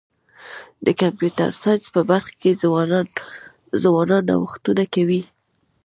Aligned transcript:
د 0.85 0.87
کمپیوټر 1.01 1.49
ساینس 1.61 1.85
په 1.95 2.01
برخه 2.09 2.33
کي 2.41 2.51
ځوانان 3.83 4.23
نوښتونه 4.31 4.83
کوي. 4.93 5.21